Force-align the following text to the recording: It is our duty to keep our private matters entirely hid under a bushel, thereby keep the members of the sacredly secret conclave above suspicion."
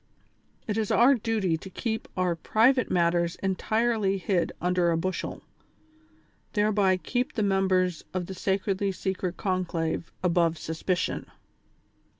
It 0.65 0.79
is 0.79 0.89
our 0.89 1.13
duty 1.13 1.57
to 1.57 1.69
keep 1.69 2.07
our 2.17 2.35
private 2.35 2.89
matters 2.89 3.35
entirely 3.43 4.17
hid 4.17 4.51
under 4.59 4.89
a 4.89 4.97
bushel, 4.97 5.43
thereby 6.53 6.97
keep 6.97 7.33
the 7.33 7.43
members 7.43 8.03
of 8.11 8.25
the 8.25 8.33
sacredly 8.33 8.91
secret 8.93 9.37
conclave 9.37 10.11
above 10.23 10.57
suspicion." 10.57 11.27